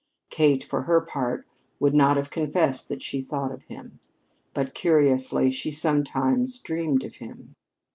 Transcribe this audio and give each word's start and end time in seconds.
Kate, 0.31 0.63
for 0.63 0.85
her 0.85 0.99
part, 0.99 1.45
would 1.79 1.93
not 1.93 2.17
have 2.17 2.31
confessed 2.31 2.89
that 2.89 3.03
she 3.03 3.21
thought 3.21 3.51
of 3.51 3.61
him. 3.65 3.99
But, 4.51 4.73
curiously, 4.73 5.51
she 5.51 5.69
sometimes 5.69 6.57
dreamed 6.57 7.03
of 7.03 7.17
him. 7.17 7.53